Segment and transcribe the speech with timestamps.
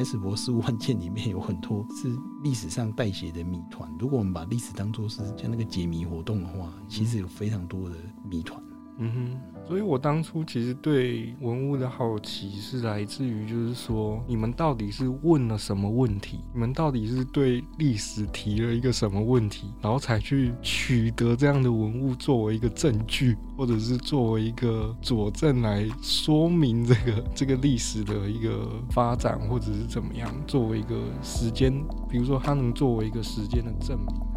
[0.00, 2.08] 台史博事物案件里面有很多是
[2.42, 3.86] 历史上代写的谜团。
[3.98, 8.59] 如果我们把历史当作是像那个解谜活动的话，其实有非常多的谜团。
[9.02, 16.40] 嗯哼，所以我当初其实对文物的好奇是来自于，就是说你们到底是问了什么问题？
[16.52, 31.72] 你们到底是对历史提了一个什么问题，然后才去取得这样的文物作为一个证据，或者是作为一个佐证来说明这个 这个历史的一个发展，或者是怎么样，作为一个时间，
[32.10, 34.29] 比如说它能作为一个时间的证明。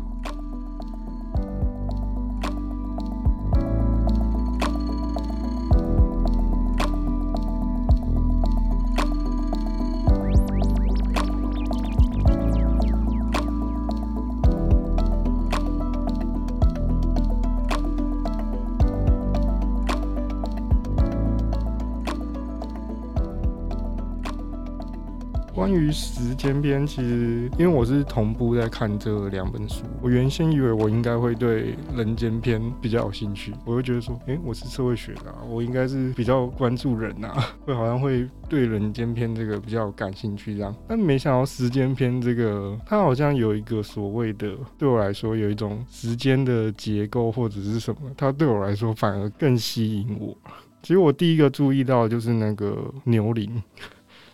[26.44, 37.34] 时间篇，其实因为我是同步在看这两本书，我原先以为我应该会对人间篇比较有兴趣，我会觉得说，诶，我是社会学的啊，我应该是比较关注人呐，
[37.66, 40.76] 会好像会对人间篇这个比较感兴趣这样。
[40.86, 50.38] 但没想到时间篇这个，它好像有一个所谓的，对我来说有一种时间的结构或者是什么，它对我来说反而更吸引我。
[50.82, 53.64] 其实我第一个注意到的就是那个牛铃。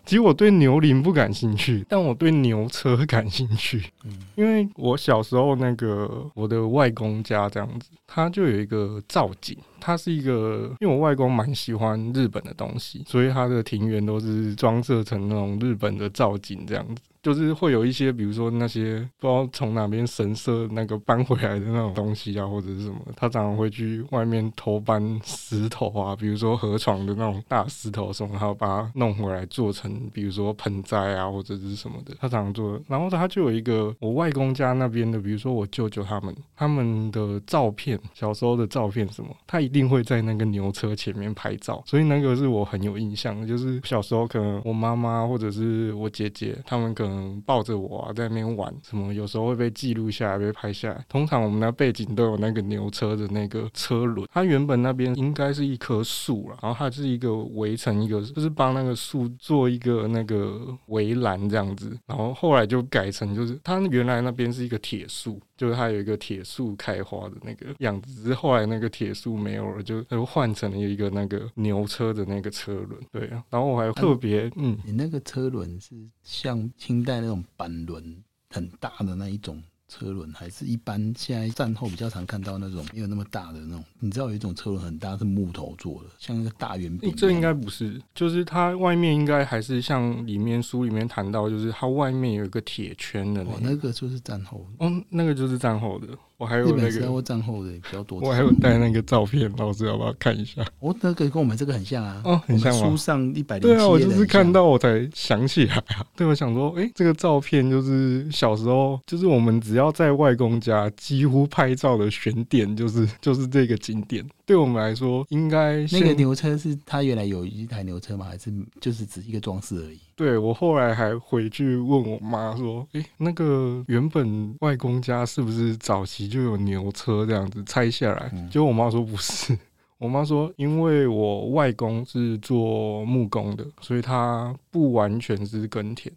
[0.05, 3.83] 其实我对牛铃不感兴趣，但我对牛车感兴趣。
[4.05, 17.01] 嗯，因为我小时候那个我的外公家这样子，他就有一个造景，他是一个，因为我外公蛮喜欢日本的东西，所以他的庭园都是装设成那种日本的造景这样子。
[17.21, 32.79] 就是会有一些，比如说那些不知道从哪边神社那个搬回来的那种东西啊，或者是什么，他常常会去外面偷搬石头啊，比如说河床的那种大石头什么，然后把它弄回来做成，比如说盆栽啊或者是什么的，他常常做。
[32.87, 47.08] 然后他就有一个我外公家那边的，比如说我舅舅他们他们的照片，小时候的照片什么，他一定会在那个牛车前面拍照，所以那个是我很有印象的，就是小时候可能我妈妈或者是我姐姐他们可能。
[47.09, 51.03] 嗯，抱着我啊，在那边玩什么，有时候会被记录下来，被拍下来。
[51.09, 54.27] 通常我们的背景都有那个牛车的那个车轮。
[54.31, 61.97] 它原本那边应该是一棵树了，然后它是一个围成一个，就是帮那个树做一个那个围栏这样子。
[62.05, 68.33] 然后后来就改成，就是它原来那边是一个铁树，就是它有一个铁树开花的那个样子。
[68.33, 72.97] 后来那个铁树没有了，就又换成了一个那个牛车的那个车轮。
[73.11, 75.93] 对啊，然后我还特别，嗯，你那个车轮是
[76.23, 83.83] 像清代那种板轮很大的那一种车轮，还是一般现在战后比较常看到那种没有那么大的那种？
[83.99, 87.11] 你知道有一种车轮很大是木头做的，像一个大圆饼。
[87.17, 93.55] 这应该不是，就是它外面应该还是像里面书里面谈到，就是它外面有一个铁圈的那个。
[93.55, 94.65] 哦，那个就是战后。
[94.77, 96.07] 哦，那个就是战后的。
[96.39, 100.65] 我还有那个战后的比较多，我还有带那个照片，老师要不要看一下？
[100.79, 102.79] 我， 那个跟我们这个很像啊，哦，很像吗？
[102.79, 106.05] 书上一百零七，对啊，我就是看到我才想起来啊。
[106.15, 114.25] 对，我想说，哎、欸，这个照片就是小时候，就是我们只要在外公家，几乎拍照的选点就是就是这个景点。
[114.49, 118.25] 对我们来说，应该那个牛车是他原来有一台牛车吗？
[118.25, 118.51] 还是
[118.81, 119.99] 就是只是一个装饰而已？
[120.15, 129.55] 对，我后来还回去问我妈说：“诶，那个原本外公家是不是早期就有牛车这样子拆下来？”结果我妈说不是，
[129.99, 136.11] 我妈说因为我外公是做木工的，所以他不完全是耕田。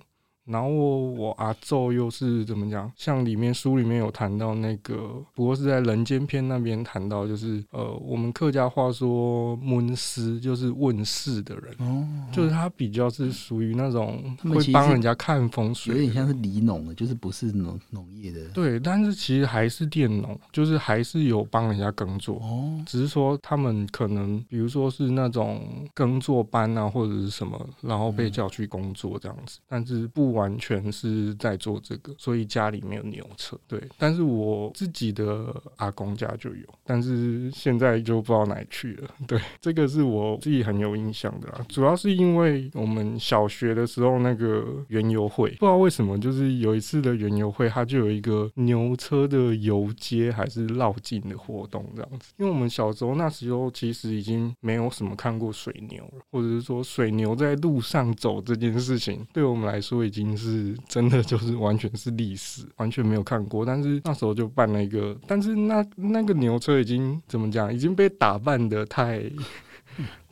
[0.44, 2.90] 然后我阿昼又是怎么讲？
[2.96, 18.48] 像里面书里面有谈到那个，不过是在人间篇那边谈到，就是呃，我们客家话说“闷师”就是问事的人，哦，就是他比较是属于那种会帮人家看风水，有点像是里农的，就是不是农农业的。
[18.48, 30.31] 对，但是其实还是佃农，就是还是有帮人家耕作，哦，只是说他们可能比如说是那种耕作班啊，或者是什么，然后被叫去工作这样子，嗯、但是不。
[30.32, 33.58] 完全是在做这个，所以家里没有牛车。
[33.68, 39.10] 对，但是我自己的阿公家就有，但是现在就不知道哪去了。
[39.28, 41.64] 对，这个是我自己很有印象的啦。
[41.68, 52.32] 主要是因为我们小学的时候那个园游会，不知道为什么，就是有一次的园游会，它就有一个牛车的游街还是绕境的活动这样子。
[52.38, 60.21] 因为我们小时候那时候其实已经没有什么看过水牛了，或者是说水牛在路上走这件事情，对我们来说已经。
[60.22, 63.66] 已经是 真的，就是完全是历史，完全没有看过。
[63.66, 69.22] 但是那时候就办了一个，但是那那个牛车已经怎么讲，已经被打扮的太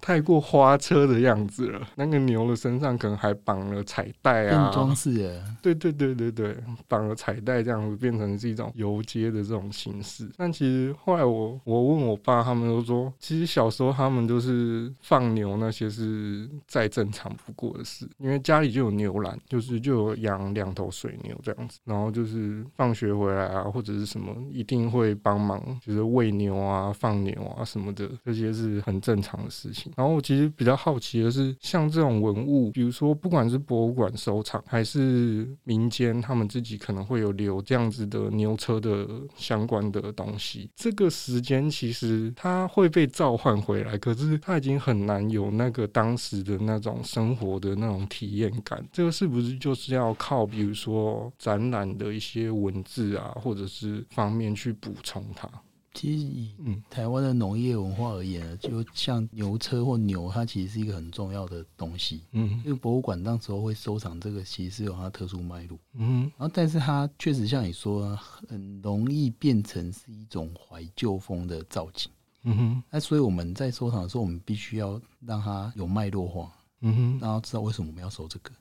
[0.00, 1.86] 太过花车的样子了。
[1.94, 5.42] 那个牛的身上可能还绑了彩带啊，装饰耶。
[5.62, 6.56] 对对对对对，
[6.88, 10.28] 绑了彩带这样子变成是一种游街的这种形式。
[10.36, 29.89] 但其实后来我我问我爸，他们都说，其实小时候他们就是放牛那些是再正常不过的事，因为家里就有牛栏，就是就有养两头水牛这样子，然后就是放学回来啊，或者是什么一定会帮忙，就是喂牛啊、放牛啊什么的，这些是很正常的事情。
[29.96, 39.06] 然后我其实比较好奇的是，像这种文物，比如说不管是博物馆收藏，还是民间他们自己可能会有留这样子的牛车的
[39.36, 48.84] 相关的东西，这个时间其实它会被召唤回来，可是它已经很难有那个当时的那种生活的那种体验感。
[48.92, 55.48] 这个是不是就是要靠比如说展览的一些文字啊，或者是方面去补充它？
[55.92, 56.54] 其实以
[56.88, 62.20] 台湾的农业文化而言，就像牛车或牛，它其实是一个很重要的东西。
[62.30, 65.76] 嗯，因为博物馆当时候会收藏这个，其实是有它特殊脉络。
[65.94, 72.10] 嗯，然后但是它确实像你说，很容易变成是一种怀旧风的造景。
[72.44, 76.52] 嗯哼，那所以我们在收藏的时候，我们必须要让它有脉络化。
[76.82, 78.52] 嗯哼，然后知道为什么我们要收这个。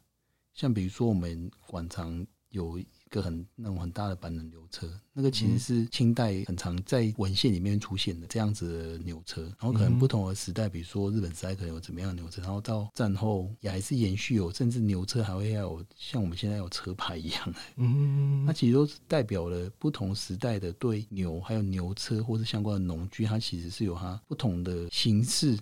[0.54, 2.80] 像比如说，我们馆藏有。
[3.12, 17.52] 一个很那种很大的板轮牛车，那个其实是清代很常在文献里面出现的这样子的牛车，然后可能不同的时代，比如说日本时代可能有怎么样的牛车，然后到战后也还是延续有，甚至牛车还会要有像我们现在有车牌一样。
[17.52, 25.58] 的，嗯，它其实都是代表了不同时代的对牛还有牛车或是相关的农具，它其实是有它不同的形式，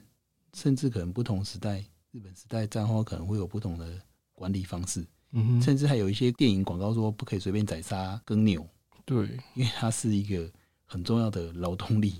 [0.53, 1.79] 甚至可能不同时代，
[2.11, 3.87] 日本时代战后可能会有不同的
[4.33, 5.07] 管理方式。
[5.33, 8.65] 嗯，甚至还有一些电影广告说不可以随便宰杀耕牛，
[9.05, 10.49] 对，因为它是一个
[10.85, 12.15] 很重要的劳动力、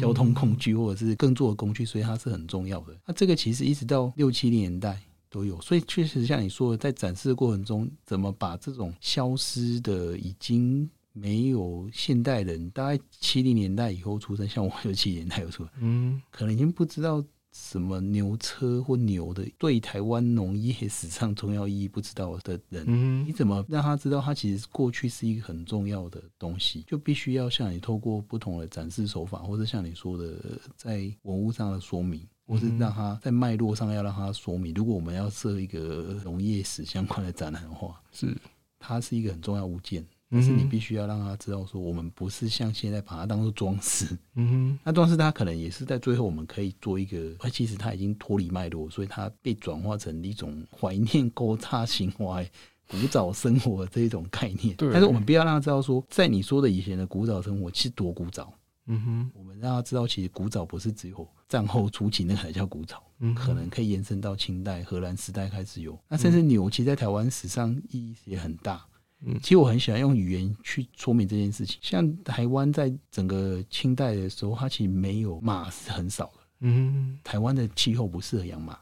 [0.00, 2.96] 交通工具或者是耕作的工具，所以它是很重要的。
[3.06, 5.00] 那这个其实一直到六七零年代
[5.30, 17.24] 都有，所以确实像你说的，在展示的过程中，怎么把这种消失的、已经没有现代人，大概七零年代以后出生，像我六七年代有出生，嗯，可能已经不知道。
[17.52, 26.84] 什么牛车或牛的对台湾农业史上重要意义不知道的人，嗯，你怎么让他知道他其实过去是一个很重要的东西？
[26.86, 30.36] 就必须要像你透过不同的展示手法，或者像你说的
[30.76, 34.72] 在文物上的说明，或是让他在脉络上要让他说明。
[34.74, 38.36] 如果我们要设一个农业史相关的展览的话，是
[38.78, 40.06] 它是一个很重要物件。
[40.30, 44.06] 但是你必须要让他知道，说我们不是像现在把它当做装饰。
[44.34, 52.46] 嗯哼，那装饰它可能也是在最后，我们可以做一个，它其实它已经脱离脉络，所以它被转化成一种怀念、勾叉情怀、
[52.86, 54.76] 古早生活这一种概念。
[54.76, 54.92] 对。
[54.92, 58.52] 但是我们不要让他知道，说在你说的以前的古早生活是多古早。
[58.86, 59.30] 嗯哼。
[59.34, 65.98] 我们让他知道，其实古早不是只有战后初期那个才叫古早，嗯，可能可以延伸到清代、荷兰时代开始有。
[66.06, 68.84] 那甚至牛，其实在台湾史上意义也很大。
[69.24, 71.78] 嗯，其实我很喜欢用语言去说明这件事情。
[71.82, 76.32] 像台湾在整个清代的时候，它其实没有马是很少的。
[76.60, 78.78] 嗯，台湾的气候不适合养马，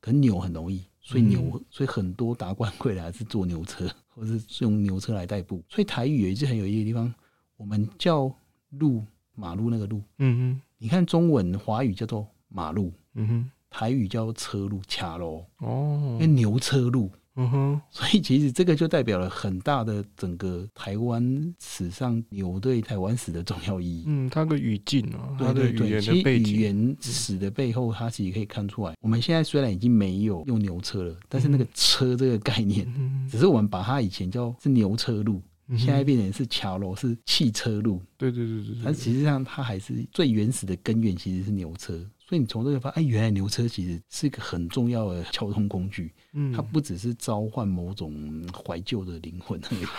[0.00, 5.62] 可牛很容易，所以牛，所以很多达官贵人还是坐牛车， 或者是用牛车来代步。
[5.68, 7.12] 所以台语有一句很有意义的地方，
[7.56, 8.32] 我们叫
[8.70, 10.00] 路马路那个路。
[10.18, 15.44] 嗯哼，你看中文华语叫做马路，嗯哼，台语叫车路卡路。
[15.58, 17.10] 哦，因为牛车路。
[17.36, 24.04] 嗯哼，所以其实这个就代表了很大的整个台湾史上牛对台湾史的重要意义。
[24.06, 28.94] 嗯，它的语境啊，对对对，其实语言史的背后，它其实可以看出来。
[29.00, 32.86] 我们现在虽然已经没有用牛车了，但是那个车这个概念，
[33.30, 35.42] 只是我们把它以前叫是牛车路，
[35.76, 38.00] 现在变成是桥楼，是汽车路。
[38.16, 42.00] 对对对对，但实际上它还是最原始的根源其实是牛车。
[42.28, 46.12] 所以你从这个发现，哎，原来牛车其实是一个很重要的交通工具。
[46.32, 49.80] 嗯，它不只是召唤某种怀旧的灵魂而已。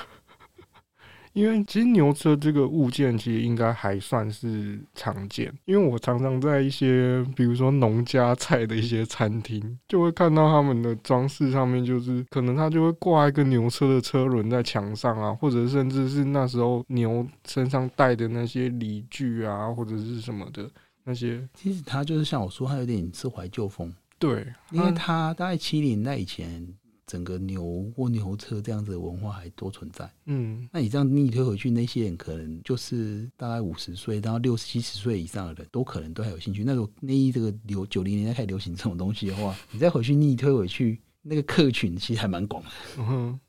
[1.34, 20.68] 因为其实牛车这个物件其实应该还算是常见，因为我常常在一些比如说农家菜的一些餐厅，就会看到他们的装饰上面，就是可能他就会挂一个牛车的车轮在墙上啊，或者甚至是那时候牛身上带的那些礼具啊，或者是什么的。
[21.08, 23.96] 那些其实他就是像我说，他有点是怀旧风。
[24.20, 26.68] 对，因为他大概七零年代以前，
[27.06, 30.12] 整个牛或牛车这样子的文化还都存在。
[30.26, 36.66] 嗯，那你这样逆推回去，那些人可能就是大概五十岁到六七十岁以上的人都可能都还有兴趣。
[36.66, 42.70] 那时候那一这个流九零年代开始流行这种东西的话，你再回去逆推回去，那个客群其实还蛮广的。
[42.98, 43.40] 嗯哼。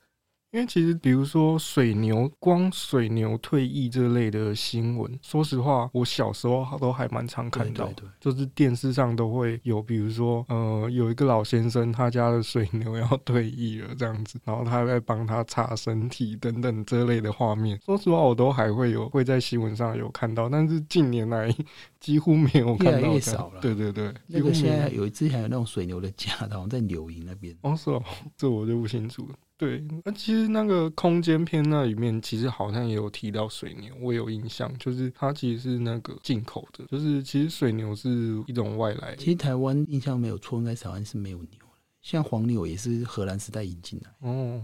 [0.50, 17.78] 因为其实，比如说水牛，光水牛退役这类的新闻，说实话，我小时候都还蛮常看到，就是电视上都会有，比如说，呃，有一个老先生，他家的水牛要退役了这样子，然后他在帮他擦身体等等这类的画面。
[17.84, 21.54] 说实话，我都还会有会在新闻上有看到，但是近年来
[22.00, 23.60] 几乎没有看到，越来越少了。
[23.60, 27.54] 对对对，那个现在有之前有那种水牛的家，好像在柳营那边。
[27.60, 28.02] 哦，是哦，
[28.34, 29.34] 这我就不清楚了。
[29.58, 39.16] 对，那其实那个空间片那里面，其实好像也有提到水牛，我有印象，就是它其实是那个进口的，就是其实水牛是一种外来。
[39.16, 44.14] 其实台湾印象没有错，应该台湾是没有牛的，像黄牛也是荷兰时代引进来。
[44.20, 44.62] 哦。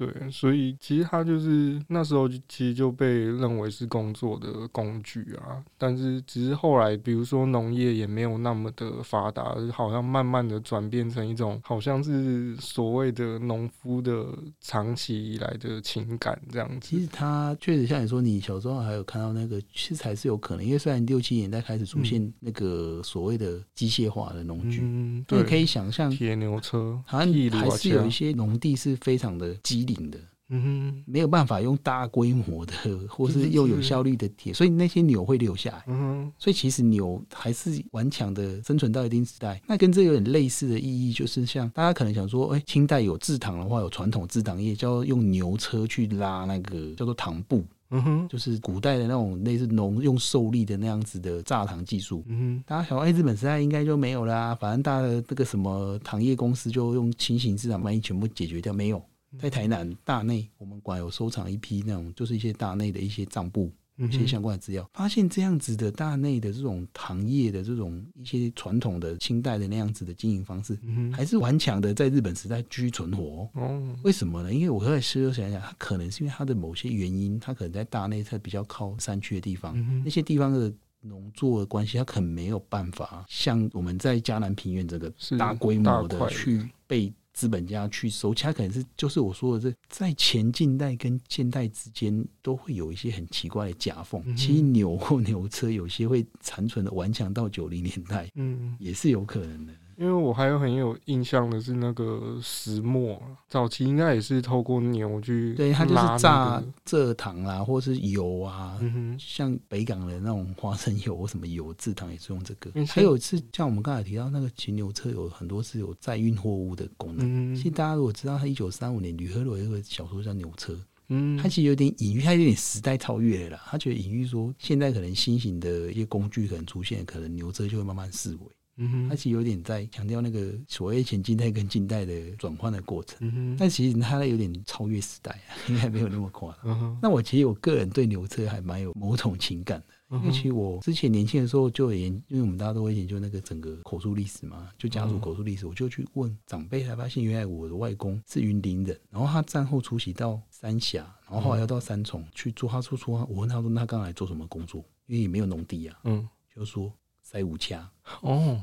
[0.00, 14.26] 对，所以其实他就是那时候其实就被认为是工作的工具啊，但是只是后来，比如说农业也没有那么的发达，好像慢慢的转变成一种好像是所谓的农夫的
[14.62, 16.88] 长期以来的情感这样子。
[16.88, 29.89] 其实他确实像你说，你小时候还有看到那个，其实还是有可能，因为虽然六七年代开始出现那个所谓的机械化的农具，嗯，对，可以想象铁牛车，好像还是有一些农地是非常的激。
[29.94, 30.18] 的，
[30.50, 32.74] 嗯哼，没有办法用大规模的，
[33.08, 35.84] 或是又有效率的铁，所以那些牛会留下来。
[35.86, 39.60] 嗯哼，所以其实牛还是顽强的生存到一定时代。
[39.66, 47.64] 那跟这有点类似的意义，就是像大家可能想说，哎，清代有制糖的话，有传统制糖业，叫用牛车去拉那个叫做糖布。
[47.92, 52.22] 嗯哼，就是古代的那种类似农用受力的那样子的榨糖技术。
[52.28, 59.02] 嗯哼，大家想，哎，日本时代应该就没有啦，反正大的这个什么糖业公司就用轻型制糖把你全部解决掉，没有。
[59.38, 70.76] 在台南大内，我们馆有收藏一批那种，就是一些大内的一些账簿，一些相关的资料，发现这样子的大内的这种行业的这种一些传统的清代的那样子的经营方式，
[71.12, 73.48] 还是顽强的在日本时代居存活。
[73.54, 74.52] 哦，为什么呢？
[74.52, 80.72] 因为我后来事后想想，它可能是因为它的某些原因，它可能在大内，它比较靠山区的地方，那些地方的
[81.02, 86.28] 农作的关系，它可能没有办法像我们在嘉南平原这个大规模的。
[86.30, 87.12] 去被。
[87.32, 94.22] 资本家去收，其他可能是就是我说的，这在前近代跟现代之间都会有一些很奇怪的夹缝。
[94.26, 99.72] 嗯、其实牛或 牛车有些会残存的顽强到九零年代，嗯，也是有可能的。
[100.00, 112.70] 因为我还有很有印象的是那个石磨，早期应该也是透过牛去、那个，对，它就是榨蔗糖啊，或是油啊，嗯、像北港的那种花生油或什么油制糖也是用这个。
[112.76, 117.52] 嗯、还有是像我们刚才提到那个骑牛车，有很多是有载运货物的功能。
[117.52, 120.72] 嗯、其实大家如果知道，他一九三五年吕和罗有一个小说叫《牛车》，
[121.08, 123.62] 嗯，他其实有点隐喻，他有点时代超越了啦。
[123.66, 128.46] 他觉得隐喻说，现在可能新型的一些工具可能出现，可能牛车就会慢慢式微。
[128.80, 136.98] 嗯其实有点在强调那个所谓前近代跟近代的转换的过程，嗯哼，但其实它有点超越时代啊， 应该没有那么夸张。
[137.02, 154.84] 那我其实我个人对牛车还蛮有某种情感的，嗯，因为其实我之前年轻的时候就有研，因为我们大家都会研究那个整个口述历史嘛，就家族口述历史，我就去问长辈，才发现原来我的外公是云林人，然后他战后出席到三峡，然后后来要到三重去做，他说说，我问他说，他刚来做什么工作？
[155.06, 157.88] 因为也没有农地啊，嗯，就说塞五掐
[158.22, 158.62] 哦。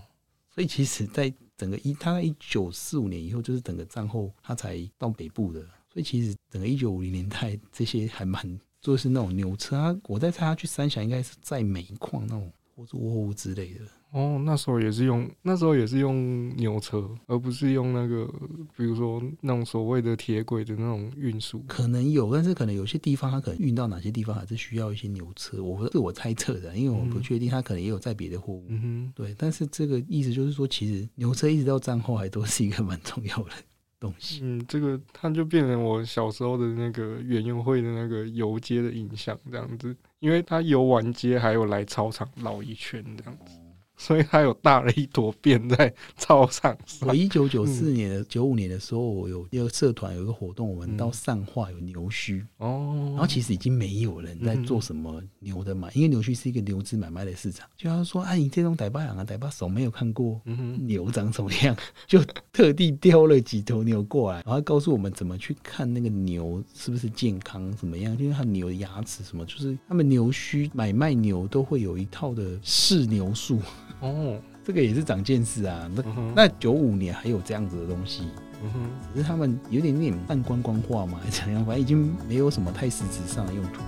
[0.53, 5.61] 所以其实，在整个一，他在一九四五年以后，就是整个战后，他才到北部的。
[5.93, 9.77] 所以其实整个一九五零年代，这些还蛮就是那种牛车。
[9.77, 13.79] 啊我在猜，他去三峡应该是在煤矿那种，或者货物之类的。
[14.11, 18.25] 哦，那时候也是用，那时候也是用牛车，而不是用那个，
[18.77, 21.59] 比如说那种所谓的铁轨的那种运输。
[21.67, 25.61] 可能有，但是可能有些地方它可能运到哪些地方还是需要一些牛车。
[25.61, 28.65] 我是我猜测的，因为我不确定，它可能也有在别的货物。
[28.69, 29.35] 嗯哼，对。
[29.37, 33.51] 但是这个意思就是说，其实牛车一直到战后还都是一个蛮重要的
[33.99, 34.41] 东西。
[34.43, 43.59] 嗯，这个它就变成我小时候的那个园游会的那个游街的印象这样子，因为它游完街还有来操场绕一圈这样子。
[43.97, 47.09] 所以他有大了一坨便在操场上。
[47.09, 57.67] 我一九九四年的九五年的时候，我有一个社团有一个活动，我们到上化有牛墟哦，然后其实已经没有人在做什么牛的买，因为牛墟是一个牛只买卖的市场。
[57.75, 60.39] 就他说：“哎，你这种逮把羊啊，逮把手没有看过
[60.79, 61.75] 牛长什么样，
[62.05, 62.23] 就
[62.53, 73.59] 特地叼了几头牛过来，然后告诉我们怎么去看那个牛是不是健康怎么样，因为他牛的牙齿什么，就是他们牛墟买卖牛都会有一套的试牛术。”
[73.99, 75.89] 哦，这个也是长见识啊！
[75.95, 76.03] 那
[76.35, 78.29] 那九五年还有这样子的东西，
[79.13, 83.81] 只是他们有点点半观光化嘛，怎样反正已经没有什么太实质上的用途。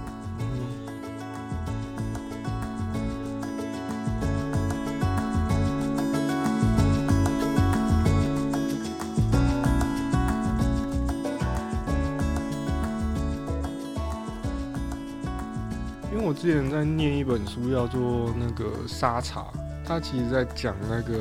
[16.12, 18.02] 因为我之前在念一本书，叫做
[18.38, 19.42] 《那个沙茶》。
[19.90, 21.18] 它其实在讲那个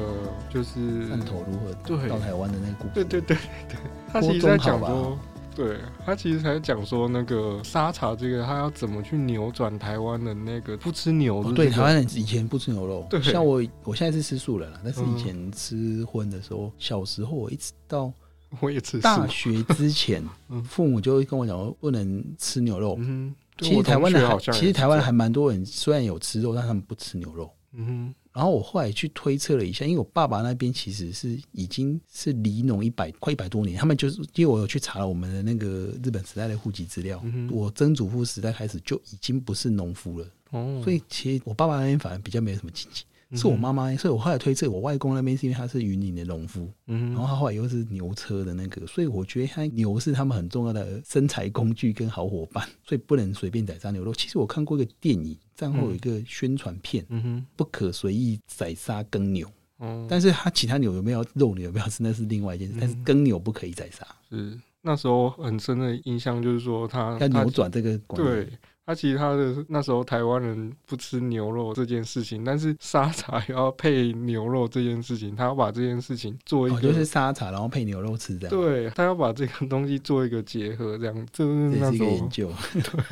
[0.50, 2.90] 就是汕头如何对到台湾的那个故事。
[2.92, 3.34] 对对对
[3.66, 3.78] 对，
[4.12, 5.18] 他其实在讲说，
[5.56, 11.56] 对，他其实才讲说那个沙茶这个，他要怎么去扭转台湾的那个不吃牛的、这个哦。
[11.56, 18.12] 对，台湾人以前不吃牛肉，对，像我我现在是吃素了啦，但是以前吃荤的时候，嗯、小时候我一直到
[18.60, 20.22] 我也吃大学之前，
[20.62, 22.96] 父母就会跟我讲说不能吃牛肉。
[23.00, 27.50] 嗯其实台湾的，其实台湾还蛮多人，虽然有吃肉，但他们不吃牛肉。
[27.72, 28.14] 嗯哼。
[28.38, 40.26] 然后我后来去推测了一下，因为我爸爸那边其实是已经是离农一百快一百多年，他们就是因为我有去查了我们的那个日本时代的户籍资料，嗯、我曾祖父时代开始就已经不是农夫了。
[40.50, 40.80] 哦。
[40.84, 43.04] 所以其实我爸爸那边反而比较没有什么亲戚。
[43.36, 54.14] 是我妈妈，所以我后来推测，我外公那边是因为他是云林的农夫，嗯，然后他后来又是牛车的那个，所以我觉得他牛是他们很重要的生财工具跟好伙伴，所以不能随便宰杀牛肉。
[54.14, 64.06] 其实我看过一个电影，战后有一个宣传片，嗯哼，不可随意宰杀耕牛，哦，但是他其他牛有没有肉牛有没有 吃那是另外一件事，但是耕牛不可以宰杀。
[64.30, 68.48] 是那时候很深的印象就是说他要扭转这个对。
[68.88, 78.56] 他其实他的那时候台湾人不吃牛肉这件事情，但是沙茶 要配牛肉这件事情，他要把这件事情做一个，就是沙茶然后配牛肉吃这样。
[78.56, 82.50] 对，他要把这个 东西做一个结合，这样这是那时候研究。
[82.72, 83.04] 对，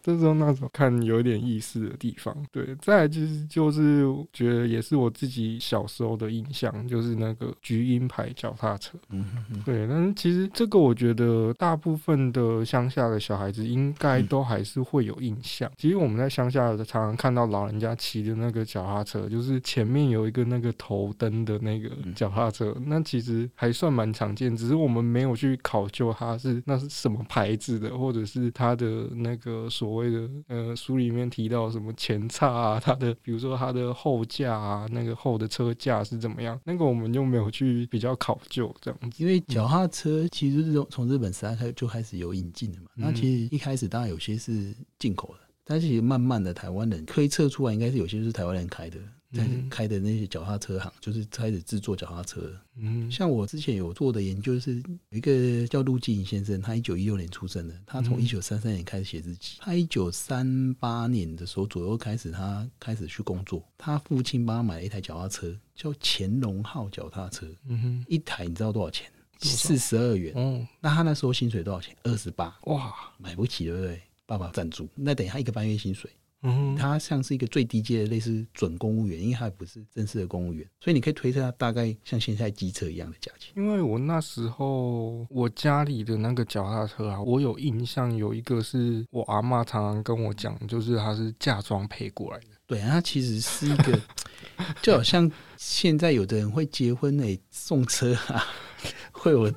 [0.00, 2.32] 这时候那时候看有点意思的地方。
[2.52, 8.96] 对，再来就是就是觉得也是我自己小时候的印象，就是那个菊英牌脚踏车。
[9.10, 9.60] 嗯嗯。
[9.64, 15.15] 对，但是其实这个我觉得大部分的乡下的小孩子应该都还是会有。
[15.20, 39.22] 印象，其实我们在乡下常常看到老人家骑的那个脚踏车，就是前面有一个那个头灯的那个脚踏车，那其实还算蛮常见，只是我们没有去考究它是那是什么牌子的，或者是它的那个所谓的呃书里面提到什么前叉啊，它的比如说它的后架啊，那个后的车架是怎么样，那个我们就没有去比较考究这样子。
[39.22, 44.74] 因为脚踏车其实是从日本时代开就开始有引进的嘛，那其实一开始当然有些是。
[44.98, 48.98] 进口的，但是其实慢慢的，台湾人可以测出来，应该是有些是台湾人开的，
[49.32, 52.50] 在开的那些脚踏车行，就是开始制作脚踏车。
[52.76, 67.46] 嗯，像我之前有做的研究，是有一个叫陆继颖先生，他一九一六年出生的，他从一九三三年开始写日记，他一九三八年的时候左右开始，他开始去工作，他父亲帮他买了一台脚踏车，叫乾隆号脚踏车。
[67.66, 69.10] 嗯哼，一台你知道多少钱？
[69.38, 70.32] 四十二元。
[70.34, 71.94] 嗯，那他那时候薪水多少钱？
[72.04, 72.56] 二十八。
[72.62, 74.00] 哇，买不起，对不对？
[74.26, 76.10] 爸爸赞助，那等于他一个半月薪水。
[76.42, 83.54] 嗯，他像是一个最低阶的类似准公务员，因为他还不是正式的公务员，所以你可以推测他大概像现在机车一样的价钱。
[83.56, 92.46] 因为我那时候我家里的那个脚踏车啊，我有印象有一个是我阿妈常常跟我讲，就是它是嫁妆配过来的。
[92.66, 93.98] 对，它其实是一个，
[94.82, 98.44] 就好像现在有的人会结婚诶送车啊，
[99.10, 99.50] 会有。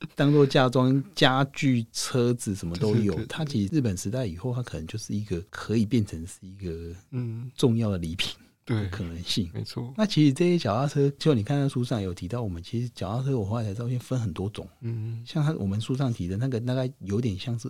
[0.16, 3.14] 当做嫁妆、家具、车子什么都有。
[3.26, 8.34] 它其实日本时代以后，它可能就是一个可以变成是一个嗯重要的礼品，
[8.64, 9.92] 对可能性没错。
[9.96, 14.66] 那其实这些脚踏车，就你看在书上有提到，我们其实脚踏车我后来才知道，分很多种。
[14.80, 17.68] 嗯，像它我们书上提的那个，大概有点像是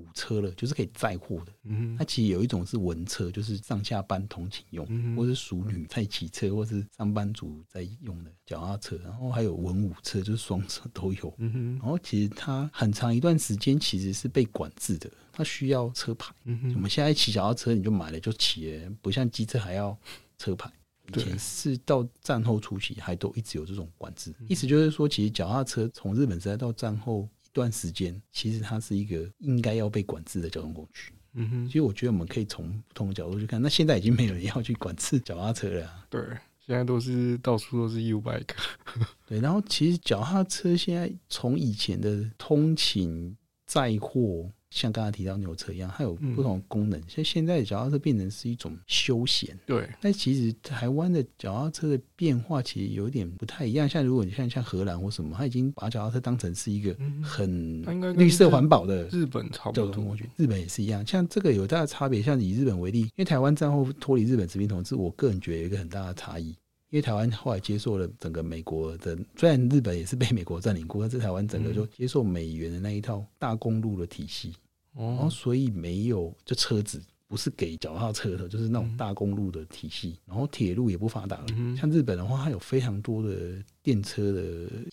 [0.00, 1.52] 五车了，就是可以载货的。
[1.64, 8.96] 嗯，它其实有一种是文车，就是上下班通勤用，嗯、或是熟女在骑车，或是上班族在用的脚踏车。
[9.04, 11.34] 然后还有文武车，就是双车都有。
[11.38, 11.78] 嗯哼。
[11.78, 16.34] 然后其实它很长一段时间其实是被管制的，它需要车牌。
[16.44, 16.74] 嗯哼。
[16.74, 19.96] 我们现在骑脚踏车，你就买了就骑了，不像机车还要
[20.38, 20.70] 车牌。
[21.08, 27.28] 以前是到战后初期还都一直有这种管制，意思就是说，其实脚踏车从日本时代到战后。
[27.52, 31.12] 段时间，其实它是一个应该要被管制的交通工具。
[31.34, 33.62] 嗯哼，其实我觉得我们可以从不同的角度去看。
[33.62, 36.04] 那现在已经没有人要去管制脚踏车了啊。
[36.10, 36.20] 对，
[36.58, 38.48] 现在都是到处都是 U bike。
[39.28, 43.36] 对，然后其实脚踏车现在从以前的通勤
[43.70, 44.50] 载货。
[44.70, 47.00] 像刚才提到牛车一样，它有不同的功能。
[47.08, 49.88] 像、嗯、现在的脚踏车变成是一种休闲，对。
[50.00, 53.88] 但其实台湾的脚踏车的变化其实有点不太一样。
[53.88, 57.82] 像如果你像像荷兰或什么，它已经把脚踏车当成是一个很
[58.16, 60.30] 绿色环保的日本交通工具。
[60.36, 61.04] 日本也是一样。
[61.04, 66.54] 像这个有大的差别，像以日本为例，因为台湾战后脱离日本殖民统治，我个人觉得有一个很大的差异。
[66.90, 74.52] 因为台湾后来接受了整个美国的，虽然日本也是被美国占领过，但是台湾整个就接受美元的那一套大公路的体系，
[74.94, 81.46] 然后所以没有就车子不是给脚踏车的，就是那种大公路的体系，然后铁路也不发达了。
[81.76, 84.42] 像日本的话，它有非常多的电车的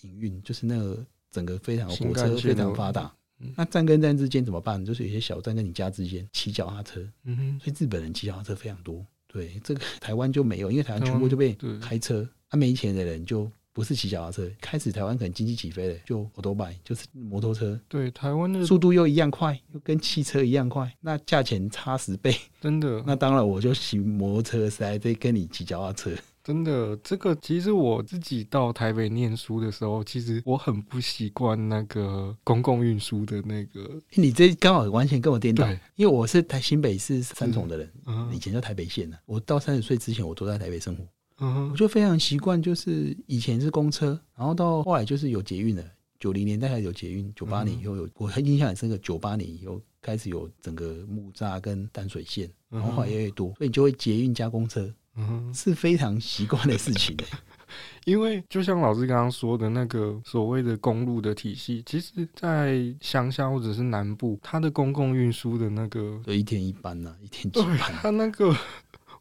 [0.03, 3.11] 营运，就是那个整个非常火车非常发达。
[3.39, 4.83] 嗯、那站跟站之间怎么办？
[4.85, 9.03] 就是有些小站跟你家之间骑脚踏车，嗯哼，所以日本人骑脚踏车非常多。
[9.37, 13.49] 对，这个台湾就没有，因为台湾全部就被开车，他、啊、没钱的人就。
[13.77, 17.79] 不是骑脚踏车，开始台湾可能经济起飞了，就我都买，就是摩托车。
[17.87, 23.03] 对，台湾的速度又一样快，又跟汽车一样快，那价钱差十倍，真的。
[23.05, 26.09] 那当然，我就骑摩托车，实在跟你骑脚踏车。
[26.47, 34.01] 真的，这个其实我自己到台北念书的时候，其实我很不习惯那个公共运输的那个。
[34.13, 39.19] 你这刚好完全跟我颠倒，因为我是台新北市三重的人，嗯、以前叫台北县的。
[39.25, 41.03] 我到三十岁之前，我都在台北生活。
[41.39, 45.83] 嗯，我就非常习惯，就是以前是公车，然后到后来就是有捷运了。
[46.17, 48.97] 九零年代还有捷运，九八年以后有，我很印象很深刻。
[48.99, 57.17] 九八年以后开始有整个木栅跟淡水线，然后后来越来越多，所以你就会捷运加公车，嗯，是非常习惯的事情。
[58.05, 68.55] 因为就像老师刚刚说的那个所谓的公路的体系，其实，在乡下或者是南部，它的公共运输的那个，一天一班呐，一天几班，它那个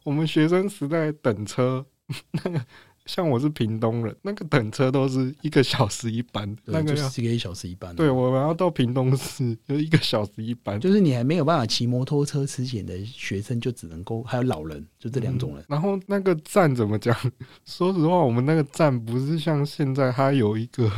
[0.05, 1.85] 我们学生时代等车。
[2.31, 2.65] 那 个
[3.07, 7.95] 像我是屏东人，那个等车都是一个小时一班，那个是一个小时一班。
[7.97, 15.63] 对，我们要到屏东市就一个小时一班，就是你还没有办法骑摩托车之前的学生就只能够，还有老人，就这两种人。
[15.63, 15.67] 嗯。
[15.69, 17.17] 然后那个站怎么讲？
[17.65, 20.91] 说实话，我们那个站不是像现在，它有一个。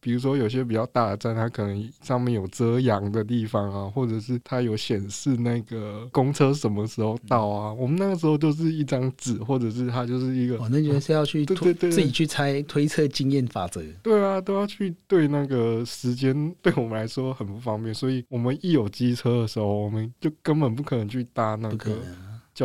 [0.00, 7.72] 比如说，有些比较大的站，它可能上面有遮阳的地方啊，或者是它有显示那个公车什么时候到啊。
[7.72, 13.82] 我们那个时候就是一张纸，或者是它就是一个，哦，那就是要去推，对对对，自己去猜推测经验法则。
[14.02, 17.94] 对啊，都要去对那个时间，对我们来说很不方便。
[17.94, 21.98] 所以我们一有机车的时候，我们就根本不可能去搭那个。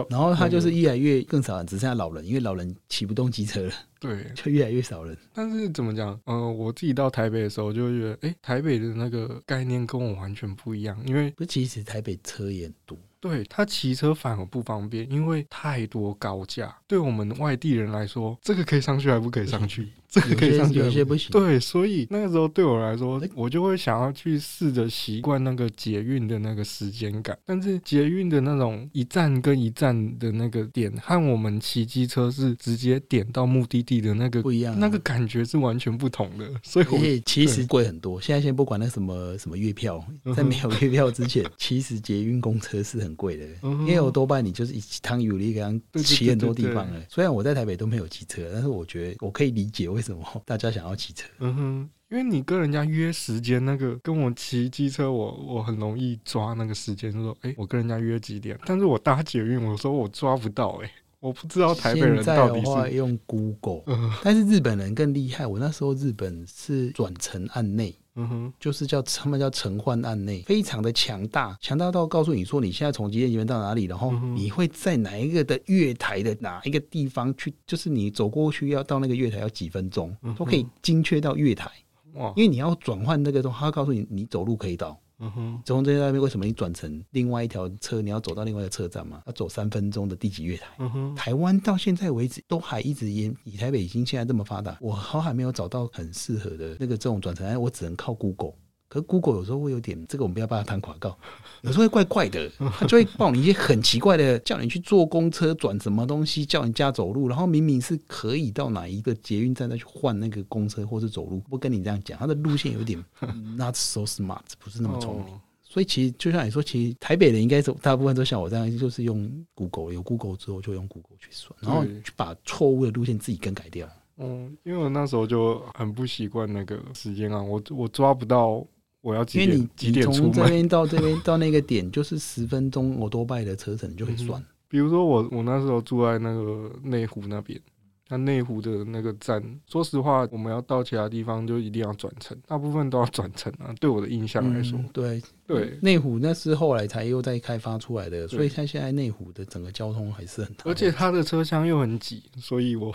[0.10, 3.74] 然后他就是越来越更少人，只剩下老人，因为老人骑不动机车了。
[4.00, 5.16] 对， 就越来越少人。
[5.34, 6.20] 但是怎么讲？
[6.26, 10.98] 嗯、呃，我自己到台北的时候，就觉得，哎、欸，台北的那个概念跟我完全不一样。
[11.06, 12.98] 因为不，其实台北车也很多。
[13.28, 16.78] 对，他骑车反而不方便，因为太多高架。
[16.86, 19.90] 对我们外地人来说，这个可以上去还不可以上去？
[20.08, 21.32] 这个可以上去，有些不行。
[21.32, 27.36] 对，所以那个时候对我来说，我就会想要去试着习惯那个捷运的那个时间感。
[27.44, 36.50] 但是捷运的那种一站跟一站的那个点，和我们骑机车是直接点到目的地的那个不一样，那个感觉是完全不同的。
[36.64, 38.22] 所以我，其实贵很多。
[38.22, 40.02] 现在先不管那什么什么月票，
[40.34, 43.46] 在没有月票之前， 其实捷运公车是很贵的。
[43.64, 47.02] 因为我多半你就是一趟有力，这样骑很多地方了。
[47.10, 51.28] 虽然我在台北都没有骑车，但是我觉得我可以理解为什么大家想要骑车。
[51.40, 58.60] 嗯哼，因为你跟人家约时间，那个跟我骑机车我，我我很容易抓那个时间，就说哎、欸，我跟人家约几点？
[58.66, 65.48] 但是我搭捷运，我说我抓不到、欸，哎，我不知道台北人到底是用 Google，、嗯、但是日本人更厉害。
[65.48, 67.96] 我那时候日本是转乘案内。
[68.16, 81.70] 嗯哼，就是叫他们叫承换案内，非常的强大，强大到告诉你说你现在从几点几分到哪里，然后你会在哪一个的月台的哪一个地方去，就是你走过去要到那个月台要几分钟，都可以精确到月台。
[82.14, 84.98] 哇，因为你要转换那个东西，他告诉你你走路可以到。
[85.20, 89.22] 嗯哼，从这那边为什么你转乘另外一条车，你要走到另外一个车站嘛？
[89.26, 90.66] 要走三分钟的第几月台？
[90.80, 98.54] 嗯哼，台湾到现在为止都还一直沿以台北已经现在这么发达，我好还没有找到很适合的那个这种转乘，我只能靠 Google。
[98.96, 101.18] 可 Google 有时候会有点，这个我们不要把它谈广告，
[101.64, 112.98] 有时候会怪怪的，他就会报你一些很奇怪的，叫你去坐公车转什么东西，叫人家走路，然后明明是可以到哪一个捷运站再去换那个公车或是走路，不跟你这样讲，他的路线有点
[113.58, 115.38] not so smart，不是那么聪明。
[115.62, 123.86] 所以其实就像你说，其实台北人应该是大部分都像我这样，就是用 Google，有 Google 之后就用 Google 去算，然后去把错误的路线自己更改掉。
[124.20, 128.66] 嗯，因为我那时候就很不习惯那个时间啊，我我抓不到。
[129.06, 129.52] 我要几点？
[129.52, 134.42] 因为你你从这边到这边 到那个点，就是十分钟，我多拜的车程就可以算。
[134.42, 137.62] 嗯、比如说我我那时候住在那个内湖那边，
[138.10, 143.72] 那内湖的那个站，说实话，我们要到其他地方就一定要转乘，大部分都要转乘啊。
[143.80, 152.92] 对我的印象来说，嗯、对对，内湖那是后来才又再开发出来的，所以它现在内湖的整个交通还是很，而且它的车厢又很挤，所以我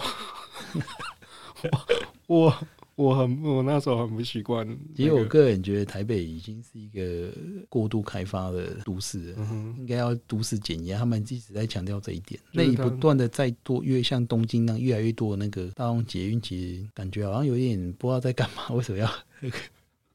[2.26, 2.52] 我。
[3.00, 4.66] 我我很我那时候很不习惯。
[4.94, 7.32] 其实我个人觉得台北已经是一个
[7.68, 10.98] 过度开发的都市了，嗯、应该要都市减压。
[10.98, 18.68] 他们一直在强调这一点，那你不断的再多越像东京那样越来越多的那个大众捷运，其实感觉好像有点不知道在干嘛。
[18.74, 19.10] 为什么要？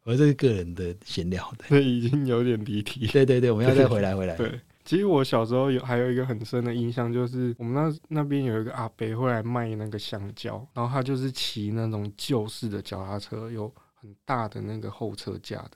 [0.04, 3.08] 我这是个人的闲聊的，这已经有点离题。
[3.08, 4.36] 对对对，我们要再回来回来。
[4.36, 4.52] 对。
[4.86, 15.72] 其实我小时候有还有一个很深的印象，就是我们那那边有一个阿伯会来卖那个香蕉，然后他就是骑那种旧式的脚踏车，有很大的那个后车架的，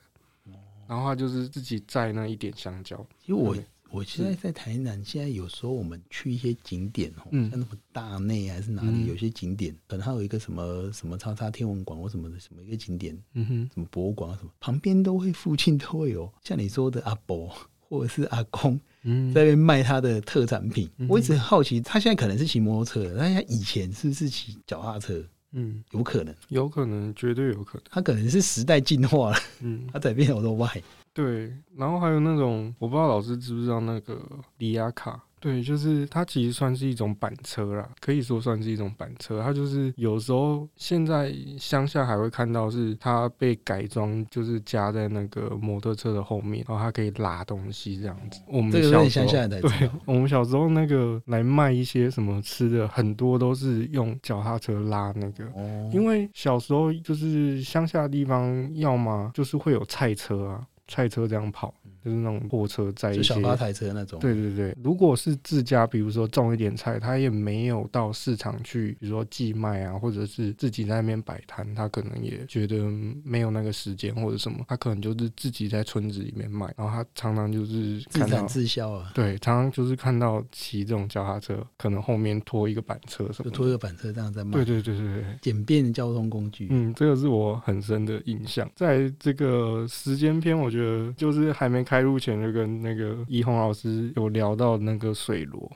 [0.86, 2.96] 然后他就是自己载那一点香蕉。
[3.18, 3.56] 其实我
[3.90, 20.88] 我现在在台南，现在有时候我们去一些景点哦，像那么大内还是哪里，有些景点可能还有一个什么什么叉叉天文馆或什么的什么一个景点，嗯哼，什么博物馆啊什么，旁边都会附近都会有像你说的阿伯或者是阿公，在那边卖他的特产品。
[21.08, 25.22] 我一直很好奇，他现在可能是骑摩托车，但他以前是不是骑脚踏车？
[25.52, 27.84] 嗯，有可能，有可能，绝对有可能。
[27.90, 30.70] 他可能是时代进化了，嗯， 他在变好多外。
[31.12, 34.20] 对，然后还有那种，我不知道老师知不知道那个
[34.58, 35.20] 里亚卡。
[35.40, 39.42] 对，就是它其实算是一种板车啦，可以说算是一种板车。
[39.42, 48.40] 它就是有时候现在乡下还会看到是它被改装，就是加在那个摩托车的后面，然后它可以拉东西这样子。
[48.46, 49.26] 我们小时候，
[49.60, 55.44] 对，我们小时候那个来卖一些什么吃的，很多都是用脚踏车拉那个。
[55.54, 55.90] 哦。
[55.92, 61.72] 因为小时候就是乡下的地方，要么就是会有菜车啊，菜车这样跑。
[62.02, 64.18] 就是那种货车载一些小八台车那种。
[64.20, 72.90] 对对对，如果是自家，比如说种一点菜，他也没有到市场去，比如说寄卖啊，或者是自己在那边摆摊，他可能也觉得
[73.22, 79.12] 没有那个时间或者什么，他可能就是自己在村子里面卖，然后他常常就是自产自销啊。
[79.14, 84.52] 对，常常就是看到骑这种脚踏车，可能后面拖一个板车什么，就拖一个板车这样在卖。
[84.52, 86.68] 对对对对对，简便的交通工具。
[86.70, 88.66] 嗯，这个是我很深的印象。
[88.74, 90.79] 在这个时间篇，我觉得
[91.16, 95.70] 就是还没开录前就跟那个怡红老师有聊到那个水螺。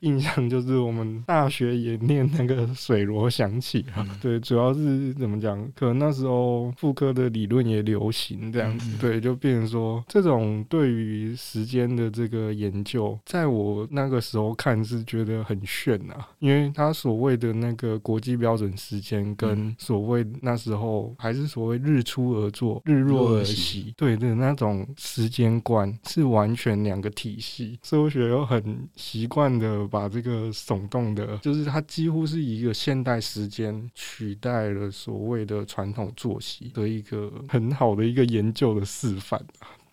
[0.00, 5.58] 印象就是我们大学也念那个水螺响起啊，对，主要是怎么讲？
[5.74, 29.87] 可能那时候妇科的理论也流行这样子，对，就变成说这种对于时间的这个研究，在我那个时候看是觉得很炫啊，因为他所谓的那个国际标准时间跟所谓那时候还是所谓日出而作，日落而息，对的那种时间观是完全两个体系，所以我觉得很习惯的。
[29.88, 39.42] 把这个耸动的，就是它几乎是一个现代时间取代了所谓的传统作息的一个很好的一个研究的示范。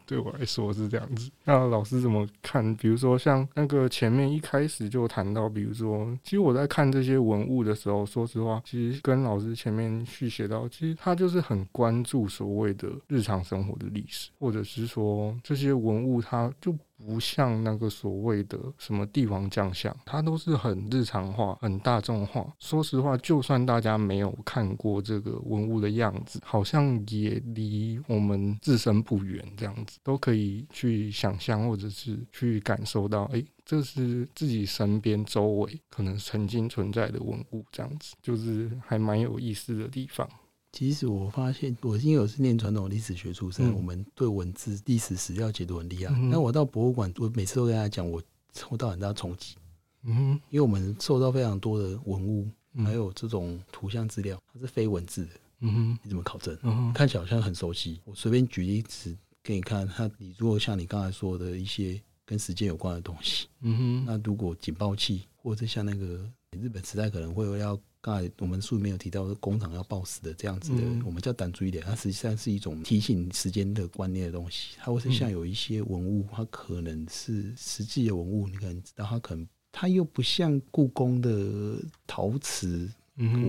[0.07, 1.31] 对我来说是这样子。
[1.45, 2.75] 那老师怎么看？
[2.75, 16.75] 比如说像那个前面一开始就谈到，比如说，其实我在看这些文物的时候，说实话，其实跟老师前面续写到，其实他就是很关注所谓的日常生活的历史，或者是说这些文物，它就。
[17.05, 22.51] 不像那个所谓的什么帝王将相，它都是很日常化、很大众化。
[22.59, 40.27] 说实话，就算大家没有看过这个文物的样子，好像也离我们自身不远，这样子都可以去想象，或者是去感受到，哎，这是自己身边周围可能曾经存在的文物，这样子就是还蛮有意思的地方。
[40.75, 46.13] 其实我发现，我因为我是念传统历史学出身，嗯、我们对文字、历史史料解读很厉害。
[46.13, 48.21] 那、嗯、我到博物馆，我每次都跟大家讲，我
[48.53, 49.55] 受到很大冲击。
[50.03, 52.45] 嗯，因为我们受到非常多的文物，
[52.83, 55.31] 还有这种图像资料，它是非文字的。
[55.61, 56.53] 嗯哼，你怎么考证？
[56.63, 58.01] 嗯哼，看起来好像很熟悉。
[58.03, 67.79] 我随便举例子给你看，它你如果像你刚才说的一些跟时间有关的东西，嗯哼，那如果警报器，或者像那个日本时代可能会要。
[68.05, 74.75] 刚才我们书里面有提到，工厂要报时的这样子的，我们叫胆注一点，它实际上是一种提醒时间的观念的东西。
[74.77, 82.87] 它会是像有一些文物，它可能是实际的文物，你可能知道，它可能它又不像故宫的陶瓷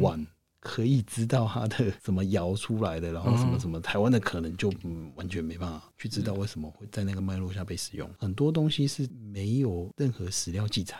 [0.00, 0.26] 碗，
[0.58, 3.78] 可以知道它的怎么摇出来的，然后什么什么。
[3.78, 4.72] 台湾的可能就
[5.16, 8.10] 完全没办法去知道为什么会在那个脉络下被使用。
[8.18, 10.96] 很多东西是没有任何史料记载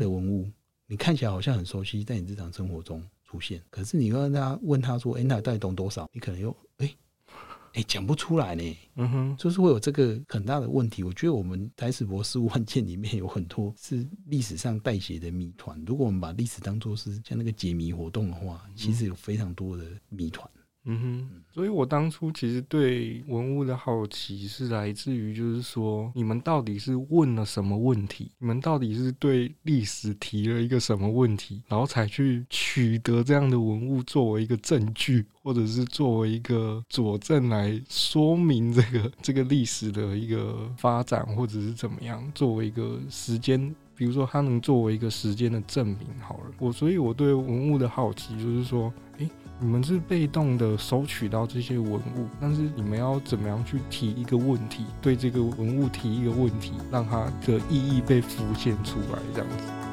[0.00, 0.48] 的文物。
[0.86, 3.62] 你看起来好像很熟悉，在你日常生活中出现。
[3.70, 6.94] 可是你跟他问他说：“哎、欸，那到底懂多少？”你可能又哎
[7.72, 8.76] 哎讲不出来呢。
[8.96, 11.02] 嗯哼，就是会有这个很大的问题。
[11.02, 15.82] 我觉得我们台史博士万件里面有很多是历史上代写的谜团。
[15.86, 20.48] 如果我们把历史当作是像那个解谜活动的话，其实有非常多的谜团。
[20.86, 28.30] 嗯哼，所以我当初其实对文物的好奇是来自于，就是说你们到底是问了什么问题？
[28.38, 46.00] 你们到底是对历史提了一个什么问题，然后才去取得这样的文物作为一个证据，或者是作为一个佐证来说明这个这个历史的一个发展，或者是怎么样，作为一个时间，比如说它能作为一个时间的证明。
[46.20, 49.26] 好了，我所以我对文物的好奇就是说，诶。
[49.60, 59.83] 你们是被动的收取到这些文物，但是你们要怎么样去提一个问题，对这个文物提一个问题，让它的意义被浮现出来，这样子。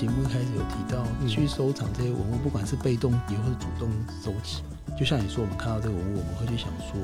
[0.00, 3.90] 节目一开始有提到，去收藏这些文物，不管是被动也或是主动
[4.24, 4.62] 收集，
[4.98, 6.98] 就像你说，我们看到这个文物，我们会去想说。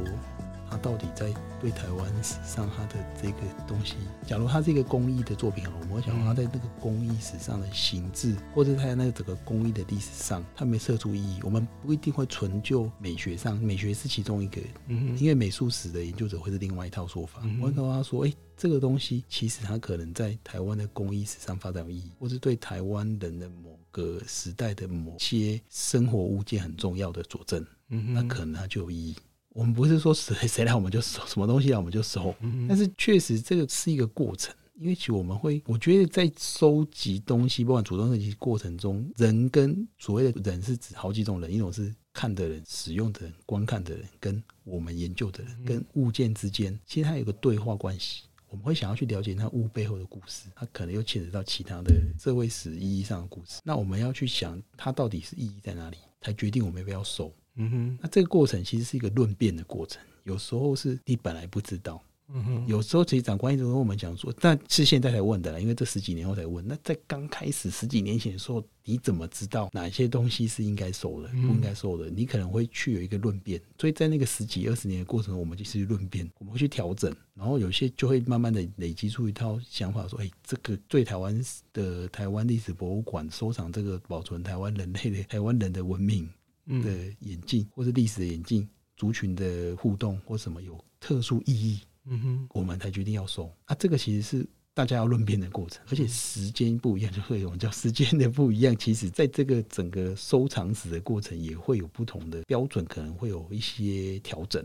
[0.71, 3.95] 它到底在对台湾史上，他的这个东西，
[4.27, 11.41] 假如他是一个工艺的作品啊，我们会想他在那个工艺史上的形制，或者他在那个整个工艺的历史上，他没设出意义。
[11.43, 17.41] 我们不一定会纯就美学上，美学是其中一个，嗯，因为美术史的研究者会是另外一套说法。
[17.61, 29.17] 我会跟他说，哎，这个东西其实它可能在台湾的工艺史上发展有意义，或是对台湾人的某个时代的某些生活物件很重要的佐证，嗯，那可能它就有意义。
[29.57, 32.35] 我们不是说谁谁来我们就收，什么东西来我们就收，
[32.69, 48.25] 但是确实这个是一个过程，因为其实我们会，我觉得在收集东西，不管主动收集过程中，人跟所谓的人是指好几种人，一种是看的人、使用的人、观看的人，跟我们研究的人，跟物件之间，其实它有个对话关系。
[48.49, 53.63] 我们会想要去了解那物背后的故事，它可能又牵扯到其他的社会史意义上的故事。
[53.65, 57.33] 那我们要去想，它到底是意义在哪里，才决定我们要不要收。
[57.57, 66.63] 嗯哼，那这个过程其实是一个论辩的过程，有时候是你本来不知道，嗯哼，有时候其实长官一直跟我们讲说，但是现在才问的啦，因为这十几年后才问。
[66.67, 72.11] 那在刚开始十几年前的时候，你怎么知道哪些东西是应该收的，不应该收的？
[72.11, 81.41] 你可能会去有一个论辩，所以在那个十几二十年的过程中，我们就是论辩，我们会去调整，然后有些就会慢慢的累积出一套想法，说，哎，这个对台湾
[81.73, 86.29] 的台湾历史博物馆收藏这个保存台湾人类的台湾人的文明。
[86.67, 93.53] 的演进，或是历史的眼镜，族群的互动或什么有特殊意义，嗯哼，我们才决定要收。
[93.65, 98.77] 啊，这个其实是大家要论辩的过程，而且时间不一样，就会有叫时间的不一样。
[98.77, 104.63] 其实，在这个整个收藏史的过程，也会有不同的标准，可能会有一些调整、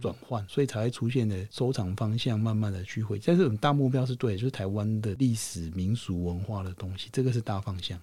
[0.00, 3.20] 转换，所以才会出现的收藏方向慢慢的聚会。
[3.22, 8.00] 但是，我们大目标是对，就是台湾的历史、民俗、文化的东西，这个是大方向。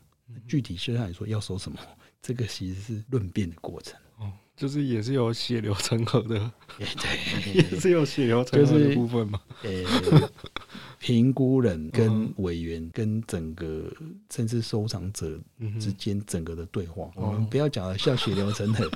[0.47, 1.77] 具体现在来说要收什么。
[2.19, 9.39] 这个其实是论辩的过程，哦，就是也是有血流成河的， 对，也是有血流成河的部分嘛。
[9.63, 10.29] 呃，
[10.99, 13.89] 评估人跟委员跟整个
[14.29, 15.39] 甚至收藏者
[15.79, 18.89] 之间整个的对话，我们不要讲了像血流成河，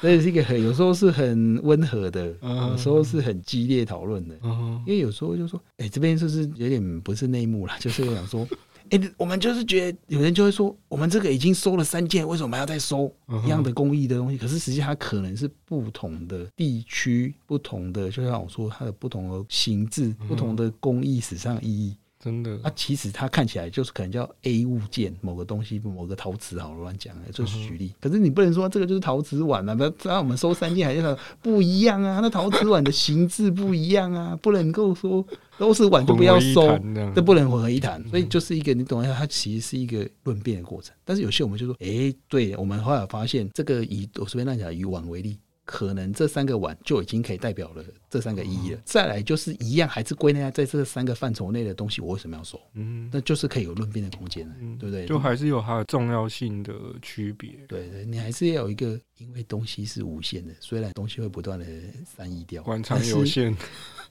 [0.00, 4.38] 这是一个很有时候是很温和的，有时候是很激烈讨论的，
[4.86, 8.48] 因为有时候就说，哎，这边是不是有点不是内幕啦，就是想说。
[8.90, 13.10] 哎、欸，我们就是觉得有人就会说，我们这个已经收了三件，为什么还要再收
[13.44, 14.36] 一样的工艺的东西？
[14.36, 21.96] 可是实际它可能是不同的地区、不同的，就像我说，它的不同的形制、不同的工艺史上意义。
[22.24, 27.92] 真的，啊，其实它看起来就是可能叫 A 物件，某个东西，某个陶瓷，好了，乱讲，就是举例。
[28.00, 32.20] 可是你不能说这个就是陶瓷碗啊，那那我们收三件还是不一样啊？
[32.22, 35.22] 那陶瓷碗的形制不一样啊，不能够说
[35.58, 36.78] 都是碗就不要收，
[37.14, 38.02] 这不能混为一谈。
[38.08, 40.96] 所以就是一个你懂一下，它其实是一个论辩的过程。
[41.04, 45.36] 但是有些我们就说，哎、欸，对，我们后来发现这个以我随便乱讲，以碗为例。
[45.64, 48.80] 可能这三个碗就已经可以代表了这三个意义了。
[48.84, 52.60] 再来就是一样，还是归纳在这三个范畴内的东西，我为什么要说？
[52.74, 55.06] 嗯，那就是可以有论辩的空间了，对不对？
[55.06, 57.50] 就还是有它的重要性的区别。
[57.66, 61.64] 对对，你还是要有一个，因为东西是无限的，虽然东西会不断的
[62.04, 63.56] 散逸掉，馆藏有限，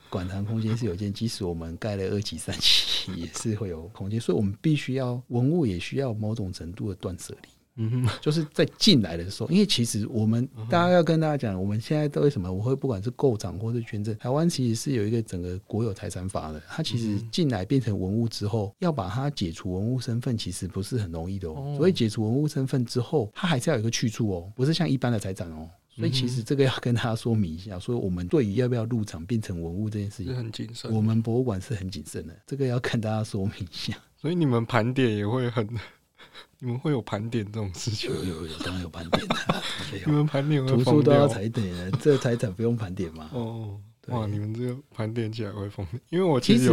[0.09, 1.13] 馆藏空间是有限。
[1.13, 7.49] 即使我们盖了二级、三级，也是会有空间，所以我们必须要文物也需要某种程度的断舍离。
[7.75, 21.73] 嗯哼， 就是在进来的时候，因为其实我们大家要跟大家讲，我们现在都为什么我会不管是购藏或是捐赠，台湾其实是有一个整个国有财产法的，它其实进来变成文物之后，要把它解除文物身份，其实不是很容易的哦。
[21.77, 25.67] 所以解除文物身份之后，它还是要有一个去处哦，不是像一般的财产哦。
[25.95, 30.91] 所以其实这个要跟大家说明一下，所以我们对于要不要入场变成文物这件事情，很谨慎。
[30.91, 33.95] 我们博物馆是很谨慎的，这个要跟大家说明一下。
[34.19, 35.67] 所以你们盘点也会很。
[36.63, 38.09] 你们会有盘点这种事情？
[38.09, 39.35] 有有有，当然有盘点的。
[40.05, 43.29] 你们盘点图书都要踩点的，这财产不用盘点吗？
[43.33, 45.85] 哦，哇，你们这个盘点起来会疯。
[46.09, 46.69] 因为我其实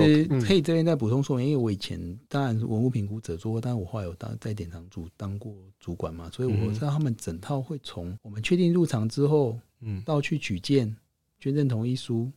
[0.47, 10.97] 可以这边再补充说明，因为我以前当然是文物评估者做过，但是我后来有当在典藏组当过主管嘛，所以我知道他们整套会从我们确定入场之后，嗯，到去取件、
[11.41, 12.31] 捐赠同意书、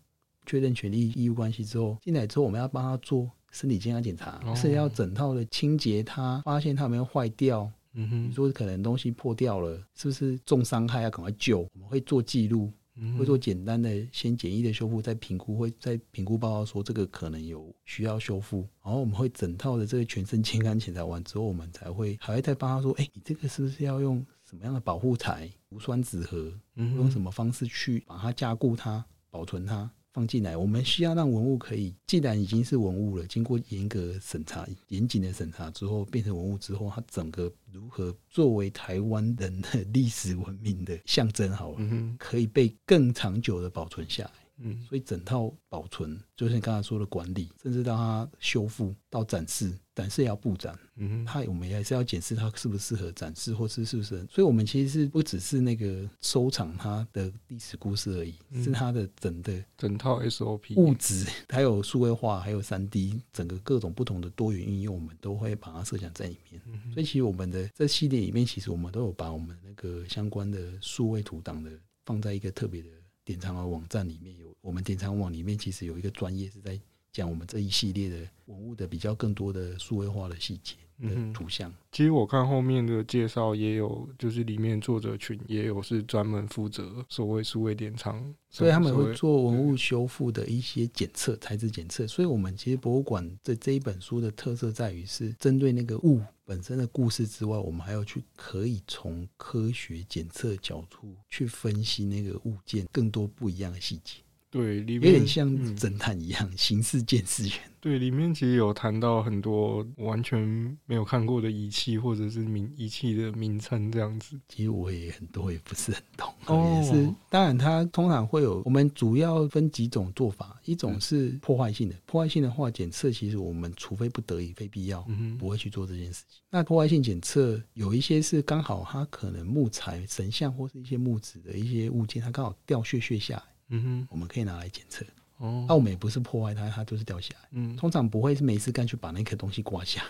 [0.47, 3.29] 确认权利义务关系之后，进来之后我们要帮他做。
[3.53, 7.71] 身体健康检查是要整套的清洁它，发现它有没有坏掉。
[7.93, 11.59] 嗯哼，你说可能东西破掉了，是不是重伤害要赶快救？
[11.59, 12.73] 我们会做记录，
[13.19, 18.67] 会做简单的先简易的修复，再评估，会再评估报告说这个可能有需要修复。
[18.83, 25.47] 然后我们会整套的这个全身健康检查完之后，我们才会还会再帮他说，哎，你这个是不是要用什么样的保护材？
[25.69, 29.89] 无酸纸盒，用什么方式去把它加固它、保存它？
[30.13, 41.79] 放进来，我们需要让文物可以，既然已经是文物了，经过严格审查、严谨的审查之后，变成文物之后，它整个如何作为台湾人的历史文明的象征，好了，
[42.19, 44.31] 可以被更长久的保存下来。
[44.59, 50.77] 嗯，所以整套保存，就像你刚才说的管理，甚至到它修复到展示，展示也要布展。
[50.95, 54.25] 嗯，它我们也还是要检视它适不适合展示，或是是不是。
[54.29, 66.61] 所以，我们其实是不只是那个收藏它的历史故事而已，嗯、是它的整的整套 SOP 物质，还有数位化，还有三 D，整个各种不同的多元应用，我们都会把它设想在里面。
[66.67, 71.71] 嗯、所以，其实我们的这系列里面，其实我们都有把我们那个相关的数位图档的
[72.05, 72.89] 放在一个特别的。
[73.25, 76.79] 典藏的网站里面有，我们典藏网里面其实有一个专业是在
[77.11, 80.75] 讲我们这一系列的文物的比较更多的数位化的细节。
[81.07, 81.73] 的图像。
[81.91, 92.07] 其实我看后面的介绍也有，就是里面作者群也有是专门负责所谓数位典藏，所以他们会做文物修复的一些检测、材质检测。
[92.07, 96.21] 所以我们其实博物馆的这一本书的特色在于是针对那个物。
[96.45, 104.15] 本身的故事之外，我们还要去可以从科学检测角度去分析那个物件更多不一样的细节。
[104.53, 107.57] 对，里面有点像侦探一样，刑事鉴识员。
[107.81, 110.39] 对，里面其实有谈到很多完全
[110.85, 114.39] 没有看过的仪器，或者是名仪器的名称这样子。
[114.47, 117.13] 其实我也很多也不是很懂，哦、也是。
[117.31, 125.05] 当然，它通常会有我们主要分几种做法，一种是破坏性的，破坏性的话检测，其实我们除非不得已、非必要，
[125.39, 126.39] 不会去做这件事情。
[126.41, 133.43] 嗯、那破坏性检测有一些是刚好它可能木材、神像或是一些木质的一些物件，它刚好掉屑屑下来。
[133.73, 135.03] 嗯哼，我们可以拿来检测。
[135.37, 137.49] 哦，那我们也不是破坏它，它就是掉下来。
[137.51, 140.03] 嗯，通常不会是没事干去把那个东西刮下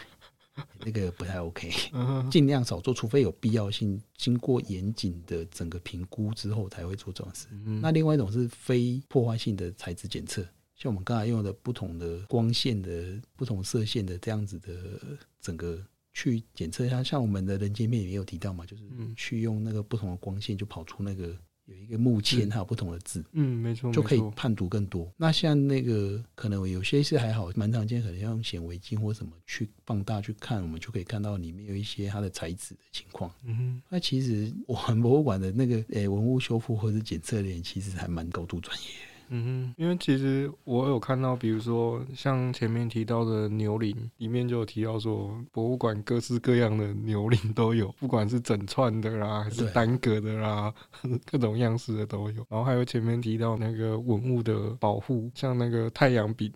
[0.55, 1.71] 来， 那个不太 OK。
[1.93, 7.47] 嗯，尽量少做，除非有必要性，经过严谨的整个评估之后才会做这种事。
[7.51, 10.45] 嗯，那另外一种是非破坏性的材质检测，
[10.75, 15.01] 像我们刚才用的不同的光线的不同射线的这样子的
[15.39, 18.83] 整个去检测一下，像我们的人界面也有提到嘛，就是
[19.15, 21.33] 去用那个不同的光线就跑出那个。
[21.65, 25.11] 有一个木签，它有不同的字，嗯，没错，就可以判读更多。
[25.15, 33.31] 那像那个可能有些是还好，蛮常见，可能要用显微镜或什么去放大去看，我们就可以看到里面有一些它的材质的情况。
[33.43, 38.87] 嗯哼，那其实我们博物馆的那个诶、欸、文物修复或者检测点，其实还蛮高度专业。
[39.35, 50.71] 嗯哼，因为其实我有看到，比如说像前面提到的牛铃，里面就有提到说，博物馆各式各样的牛铃都有，不管是整串的啦，还是单个的啦，
[51.25, 52.45] 各种样式的都有。
[52.47, 56.53] 然后还有前面提到那个文物的保护，像那个太阳饼。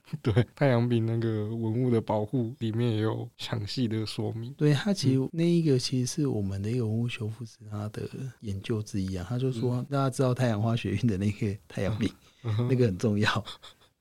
[0.22, 4.52] 对，太阳饼那个文物的保护里面也有详细的说明。
[4.54, 8.08] 对，它其实那一个其实是我们的一个文物修复师他的
[8.40, 9.26] 研究之一啊。
[9.28, 12.10] 他就说，大家知道太阳花学运的那个太阳饼，
[12.70, 13.44] 那个很重要。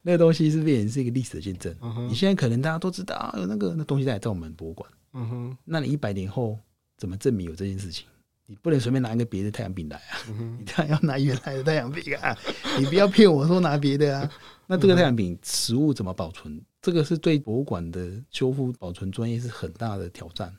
[0.01, 1.75] 那个东西是不是也是一个历史的见证？
[2.07, 4.89] 你现在可能大家都知道有那个那东西在在我们博物馆。
[5.13, 6.57] 嗯哼，那你一百年后
[6.95, 8.07] 怎么证明有这件事情？
[8.49, 10.17] 你不能随便拿一个别的太阳饼来啊！
[10.57, 12.35] 你当然要拿原来的太阳饼啊！
[12.79, 14.31] 你不要骗我说拿别的啊！
[14.65, 16.61] 那这个太阳饼食物怎么保存？
[16.81, 20.55] 这个是对博物馆的修复保存专业是很大的挑战，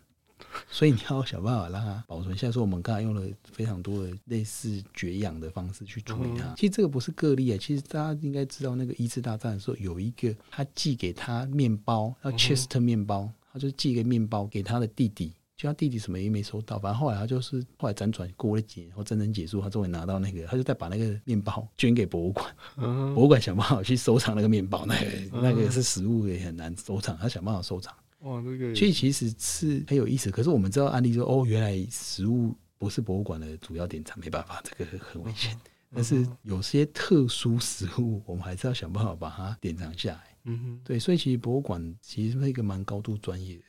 [0.68, 2.36] 所以你要想办法让它保存。
[2.36, 6.53] 像说我们刚才用了非常多的类似绝氧的方式去处理它。
[6.57, 15.32] 其实这个不是个例啊，其实大家应该知道，那个一次大战的时候有一个他寄给他面包，叫 Chester 面包，他就寄一个面包给他的弟弟。
[15.59, 22.46] 就他弟弟什么也没收到，反正后来他就是后来辗转过了几年，然后战争结束，他终于拿到那个，他就再把那个面包捐给博物馆。
[22.76, 27.92] 嗯、博物馆想办法去收藏那个面包，那个、嗯、那个是食物也很难收藏，他想办法收藏。
[28.20, 30.30] 哇，这个所以其实是很有意思。
[30.30, 35.52] 可是我们知道案例说，哦，原来食物不是博物馆的主要典藏，没办法，这个很危险。
[35.54, 35.61] 嗯、
[35.96, 40.20] 但是有些特殊食物，我们还是要想办法把它典藏下来。
[40.44, 43.62] 嗯哼，对，所以其实博物馆其实是一个蛮高度专业的。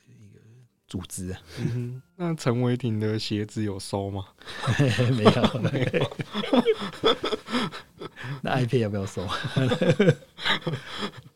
[0.90, 4.24] 组织啊，嗯、那陈伟霆的鞋子有收吗？
[5.16, 6.10] 没有，没有。
[8.42, 9.24] 那 iPad 要不要收？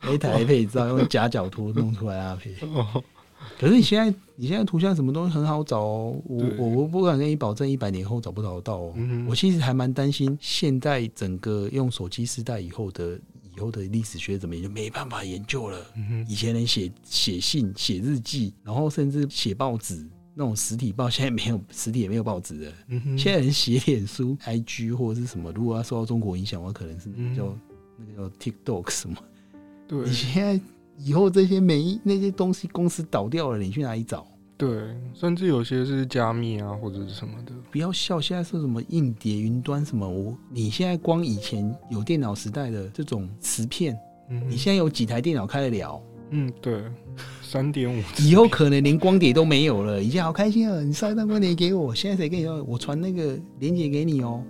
[0.03, 3.03] 那台 iPad 你知道用夹角拖弄出来 iPad。
[3.57, 6.21] 可是你现在，你现在图像什么东西很好找哦。
[6.27, 8.93] 我我我不敢跟你保证一百年后找不找得到哦。
[8.97, 13.17] 嗯、我其实还蛮担心，现在整个用手机时代以后的。
[13.57, 15.79] 以后的历史学怎么也就没办法研究了。
[16.27, 22.73] 以前人写写信、写日记，然后甚至写报纸，那种实体报，现在没有实体也没有报纸了。
[23.17, 27.59] 现在人写脸书、IG 或者是什么，如果要受到中国影响，我可能是那个叫
[27.97, 29.17] 那个叫 TikTok 什么。
[29.87, 30.61] 对，你现在
[30.99, 34.27] 以后这些没那些东西，公司倒掉了，你去哪里找？
[34.57, 34.69] 对，
[35.15, 37.53] 甚至有些是加密啊，或者是什么的。
[37.73, 43.99] 不要笑，现在是什么硬碟、云端什么，我你现在光以前有电脑时代的这种磁片，
[44.31, 46.01] 嗯，你现在有几台电脑开得了？
[46.31, 46.83] 嗯，对，
[47.43, 50.03] 三点五，以后可能连光碟都没有了。
[50.03, 52.63] 以前好开心啊，你上一张光碟给我，现在谁跟你说？
[52.65, 54.43] 我传那个链接给你哦。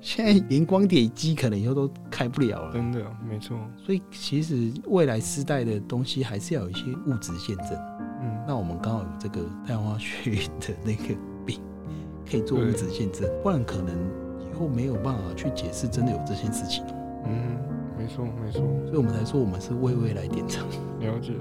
[0.00, 2.72] 现在连光碟机可能以后都开不了了。
[2.72, 3.58] 真的，没错。
[3.84, 7.78] 所以其实未来时代的东西还是要有一些物质见证。
[8.22, 11.60] 嗯，那我们刚好有这个太阳花学运的那个饼，
[12.30, 13.94] 可以做物质见证，不然可能
[14.40, 16.84] 以后没有办法去解释真的有这件事情。
[17.26, 17.58] 嗯。
[17.96, 20.58] 没错，没错，所以我们才说我们是为未来点灯。
[21.00, 21.32] 了解。